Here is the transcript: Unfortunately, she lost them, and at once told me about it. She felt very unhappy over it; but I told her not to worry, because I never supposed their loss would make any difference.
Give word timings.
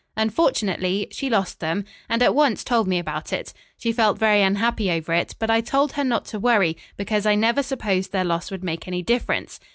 Unfortunately, 0.17 1.05
she 1.11 1.29
lost 1.29 1.59
them, 1.59 1.85
and 2.09 2.23
at 2.23 2.33
once 2.33 2.63
told 2.63 2.87
me 2.87 2.97
about 2.97 3.31
it. 3.31 3.53
She 3.77 3.91
felt 3.91 4.17
very 4.17 4.41
unhappy 4.41 4.89
over 4.89 5.13
it; 5.13 5.35
but 5.37 5.51
I 5.51 5.61
told 5.61 5.91
her 5.91 6.03
not 6.03 6.25
to 6.33 6.39
worry, 6.39 6.75
because 6.97 7.27
I 7.27 7.35
never 7.35 7.61
supposed 7.61 8.11
their 8.11 8.25
loss 8.25 8.49
would 8.49 8.63
make 8.63 8.87
any 8.87 9.03
difference. 9.03 9.59